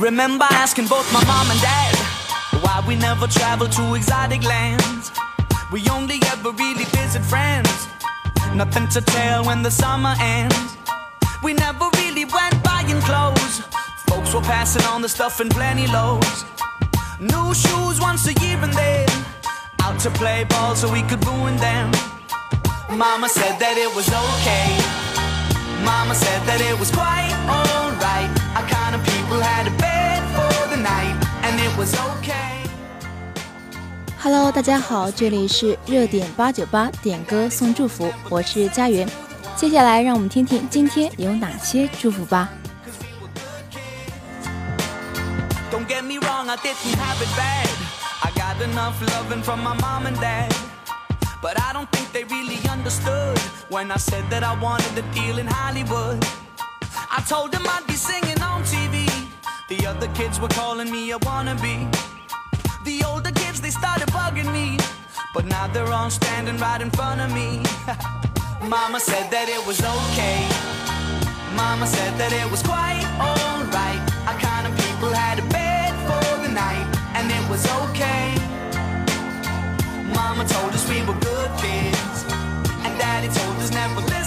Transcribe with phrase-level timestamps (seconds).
[0.00, 1.94] Remember asking both my mom and dad
[2.62, 5.19] why we never traveled to exotic lands.
[5.72, 7.86] We only ever really visit friends.
[8.54, 10.76] Nothing to tell when the summer ends.
[11.44, 13.60] We never really went buying clothes.
[14.08, 16.44] Folks were passing on the stuff in plenty loads.
[17.20, 19.08] New shoes once a year and then
[19.82, 21.92] out to play ball so we could ruin them.
[22.90, 24.70] Mama said that it was okay.
[25.84, 28.30] Mama said that it was quite alright.
[28.56, 31.14] Our kind of people had a bed for the night,
[31.46, 32.49] and it was okay.
[34.22, 39.08] Hello，大家好，这里是热点八九八点歌送祝福，我是佳媛。
[39.56, 42.50] 接下来让我们听听今天有哪些祝福吧。
[45.72, 47.70] Don't get me wrong, I didn't have it bad.
[48.20, 50.52] I got enough loving from my mom and dad.
[51.40, 53.38] But I don't think they really understood
[53.70, 56.22] when I said that I wanted a deal in Hollywood.
[57.10, 59.08] I told them I'd be singing on TV.
[59.70, 61.88] The other kids were calling me a wannabe.
[63.62, 64.78] They started bugging me.
[65.34, 67.62] But now they're all standing right in front of me.
[68.68, 70.40] Mama said that it was okay.
[71.54, 74.00] Mama said that it was quite alright.
[74.28, 78.32] Our kind of people had a bed for the night, and it was okay.
[80.14, 82.24] Mama told us we were good kids,
[82.84, 84.19] and Daddy told us never listen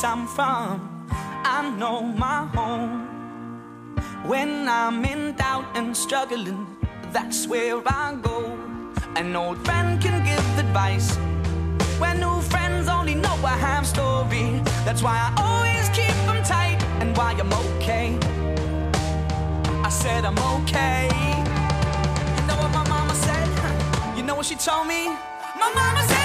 [0.00, 1.06] place I'm from,
[1.44, 3.06] I know my home.
[4.26, 6.66] When I'm in doubt and struggling,
[7.12, 8.58] that's where I go.
[9.16, 11.16] An old friend can give advice.
[11.98, 14.62] When new friends only know a half story.
[14.84, 18.18] That's why I always keep them tight and why I'm okay.
[19.84, 21.08] I said I'm okay.
[22.36, 23.48] You know what my mama said?
[24.16, 25.08] You know what she told me?
[25.62, 26.19] My mama said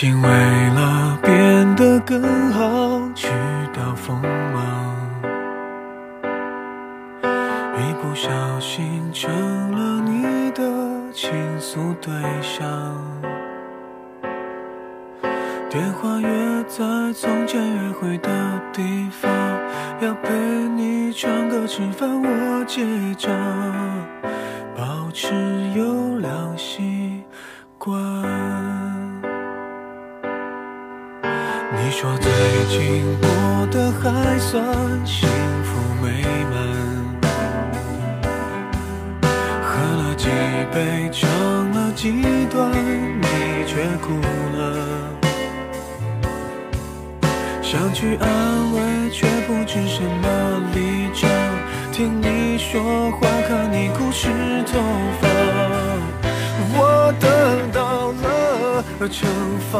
[0.00, 2.47] 经为了变得更
[40.68, 41.28] 了几杯，唱
[41.72, 42.12] 了几
[42.50, 42.70] 段，
[43.20, 43.26] 你
[43.66, 44.12] 却哭
[44.56, 44.58] 了。
[47.62, 51.28] 想去安慰，却不知什么立场。
[51.92, 54.28] 听你说话，看你哭湿
[54.66, 54.78] 头
[55.20, 55.28] 发，
[56.74, 57.26] 我得
[57.72, 59.26] 到了惩
[59.70, 59.78] 罚。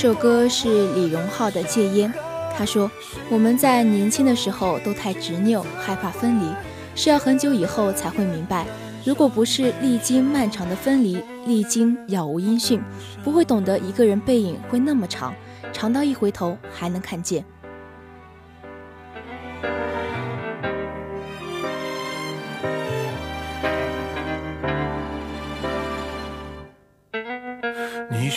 [0.00, 2.08] 这首歌是李荣浩的《戒烟》。
[2.56, 2.88] 他说
[3.28, 6.44] ：“我们在年轻的时候都太执拗，害怕分离，
[6.94, 8.64] 是要很久以后才会明白。
[9.04, 12.80] 如果不是历经漫长的分离，历经杳无音讯，
[13.24, 15.34] 不会懂得一个人背影会那么长，
[15.72, 17.44] 长到一回头还能看见。”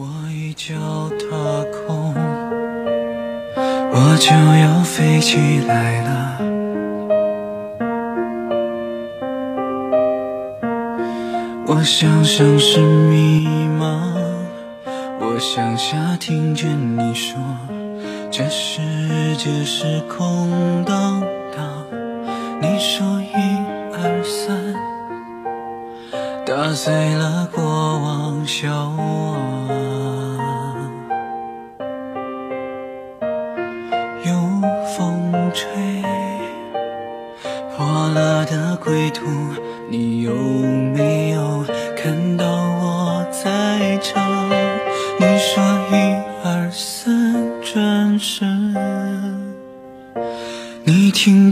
[0.00, 0.76] 我一脚
[1.18, 1.26] 踏
[1.72, 2.14] 空。
[3.90, 6.38] 我就要飞起来了。
[11.66, 13.44] 我想像是迷
[13.80, 14.14] 茫，
[15.18, 17.36] 我向下听见你说，
[18.30, 18.80] 这世
[19.36, 21.20] 界是空荡
[21.56, 21.84] 荡。
[22.60, 23.34] 你说一
[23.92, 24.76] 二三，
[26.46, 29.57] 打碎了过往笑话。
[39.90, 41.64] 你有没有
[41.96, 44.48] 看到我在唱？
[45.18, 45.94] 你说一
[46.44, 48.46] 二三，转身，
[50.84, 51.50] 你听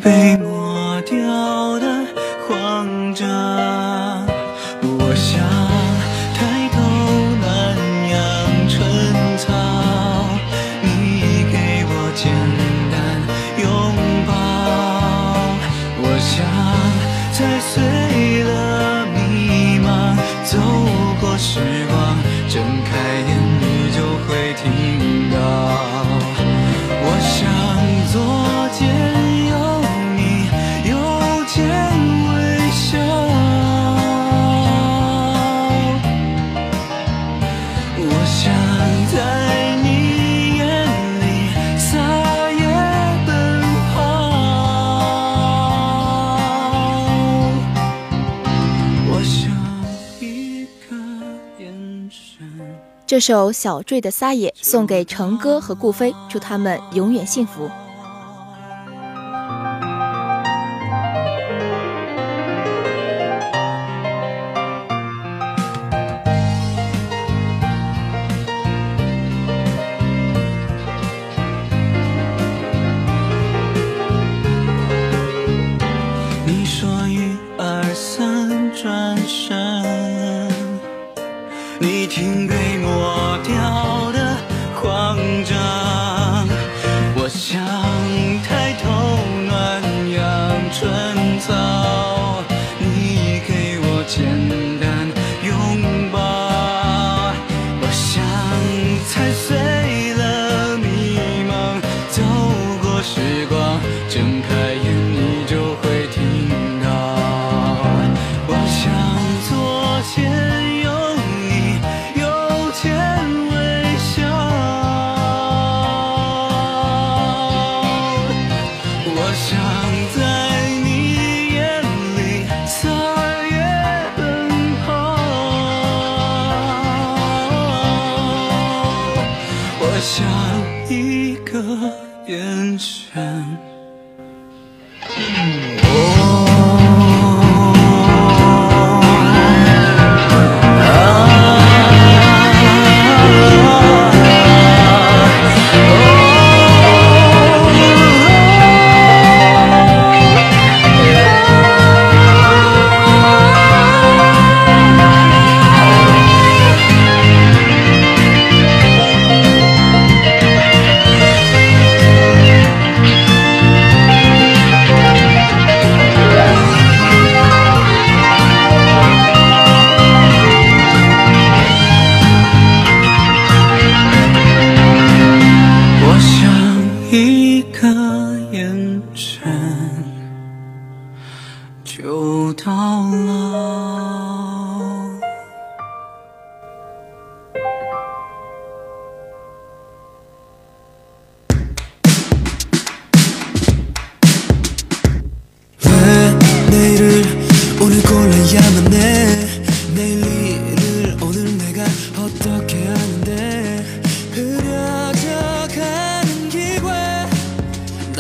[53.16, 57.66] 这首小坠的撒野送给成哥和顾飞，祝他们永远幸福。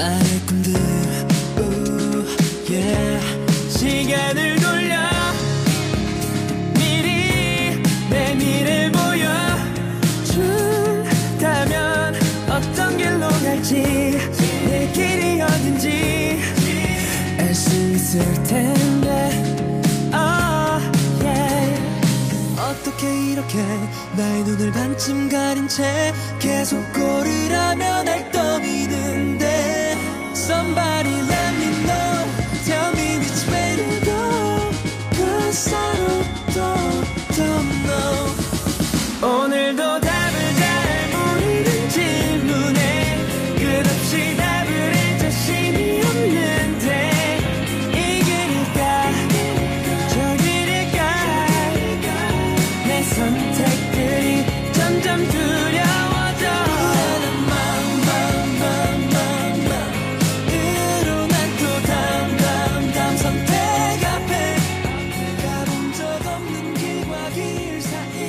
[0.06, 0.72] 나의 꿈들
[1.58, 2.24] ooh,
[3.68, 4.94] 시간을 돌려.
[6.74, 9.26] 미리 내 미래 보여.
[10.24, 12.14] 준다면
[12.48, 13.82] 어떤 길로 갈지.
[14.66, 16.40] 내 길이 어딘지.
[17.40, 19.10] 알 수 있을 텐데.
[20.14, 20.80] Oh,
[22.60, 23.58] 어떻게 이렇게
[24.16, 29.35] 나의 눈을 반쯤 가린 채 계속 고르라면 날 떠미는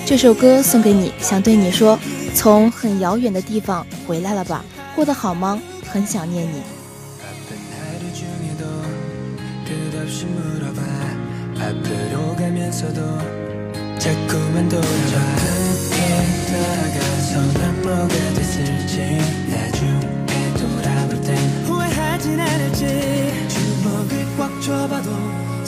[0.10, 2.00] 这首歌送给你想对你说
[2.34, 4.64] 从很遥远的地方回来了吧
[4.96, 5.62] 过得好吗？
[5.84, 6.62] 很想念你。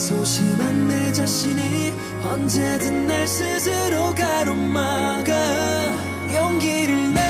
[0.00, 1.92] 소심한 내 자신이
[2.24, 5.34] 언제든 날 스스로 가로막아.
[6.34, 7.29] 용기를 내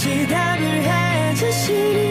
[0.00, 2.09] 지답을 해주시니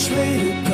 [0.00, 0.69] much later.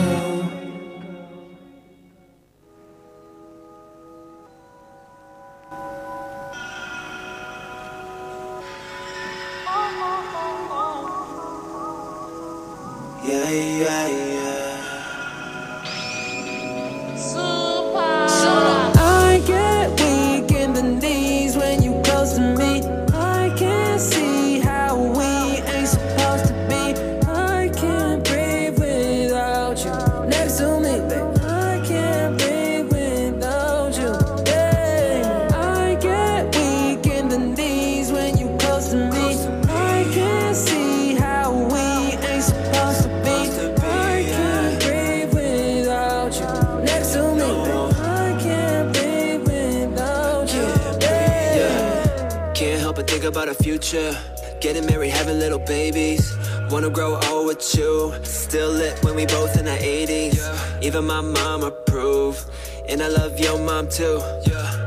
[53.36, 54.16] About our future.
[54.62, 56.34] Getting married, having little babies.
[56.70, 58.14] Wanna grow old with you.
[58.22, 60.40] Still lit when we both in our 80s.
[60.82, 62.42] Even my mom approve.
[62.88, 64.22] And I love your mom too.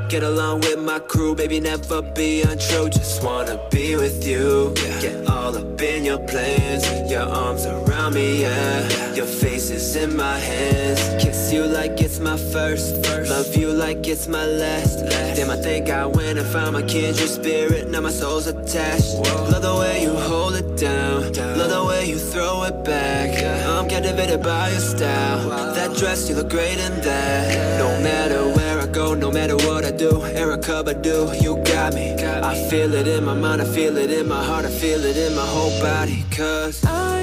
[0.10, 2.89] Get along with my crew, baby, never be untrue.
[2.89, 4.74] Just wanna be with you.
[5.00, 6.84] Get all up in your plans.
[7.12, 8.99] Your arms around me, yeah.
[9.19, 11.01] Your face is in my hands.
[11.22, 13.05] Kiss you like it's my first.
[13.29, 14.96] Love you like it's my last.
[15.35, 17.89] Damn, I think I went and found my kindred spirit.
[17.89, 19.15] Now my soul's attached.
[19.51, 21.33] Love the way you hold it down.
[21.33, 23.29] Love the way you throw it back.
[23.67, 25.50] I'm captivated by your style.
[25.75, 27.77] That dress, you look great in that.
[27.77, 32.13] No matter where I go, no matter what I do, Erica Badu, you got me.
[32.13, 35.17] I feel it in my mind, I feel it in my heart, I feel it
[35.17, 36.24] in my whole body.
[36.31, 37.19] Cause I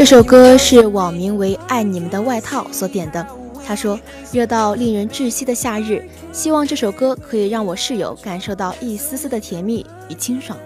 [0.00, 3.26] 这首歌是网名为“爱你们的外套”所点的。
[3.66, 4.00] 他说
[4.32, 10.58] ：“热到令人窒息的夏日，希望这首歌可以让我室友感受到一丝丝的甜蜜与清爽。”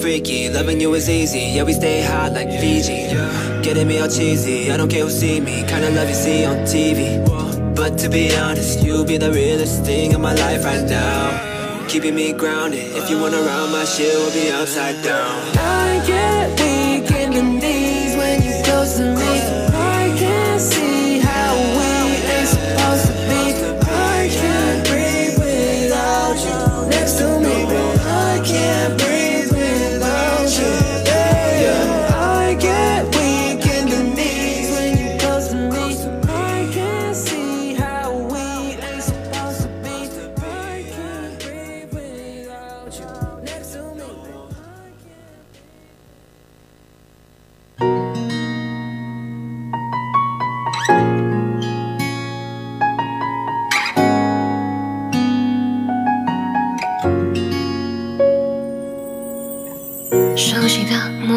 [0.00, 1.40] Freaky, loving you is easy.
[1.54, 3.08] Yeah, we stay hot like Fiji.
[3.62, 5.64] Getting me all cheesy, I don't care who see me.
[5.66, 7.18] Kinda love you see on TV.
[7.74, 11.86] But to be honest, you be the realest thing in my life right now.
[11.88, 12.96] Keeping me grounded.
[12.96, 15.42] If you wanna ride my shit, we'll be upside down.
[15.56, 17.93] I get weak in the knees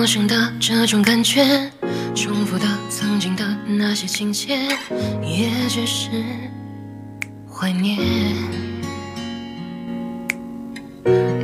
[0.08, 1.44] 生的这种感觉，
[2.16, 4.58] 重复的、曾经的那些情节，
[5.22, 6.10] 也只是
[7.52, 7.98] 怀念。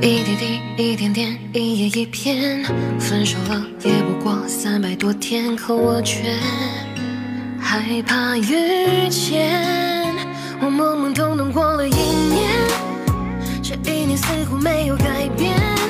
[0.02, 2.64] 一滴滴，一点点，一页一篇，
[2.98, 6.34] 分手了也不过三百多天，可我却
[7.60, 10.16] 害怕遇见。
[10.62, 12.50] 我懵懵懂懂过了一年，
[13.62, 15.83] 这一年似乎没有改变。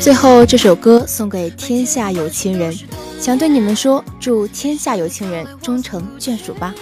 [0.00, 2.76] 最后这首歌送给天下有情人，
[3.20, 6.74] 想对你们说，祝天下有情人终成眷属吧。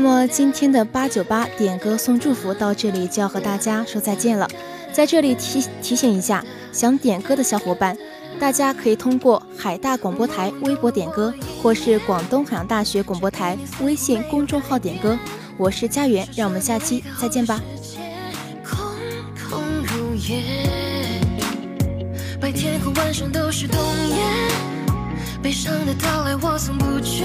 [0.00, 4.48] 那么今天的八九八点歌送祝福到这里就要和大家说再见了。
[4.92, 7.98] 在这里提提醒一下，想点歌的小伙伴，
[8.38, 15.18] 大家可以通过海大广播台微博点歌，或是广东海洋大学广播台微信公众号点歌。
[15.56, 17.60] 我是佳媛，让我们下期再见吧。
[22.40, 23.80] 白天和晚上都是冬
[24.10, 24.16] 夜，
[25.42, 27.24] 悲伤的到来我从不拒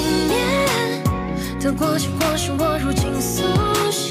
[1.63, 3.43] 得过且过是我如今速
[3.91, 4.10] 写。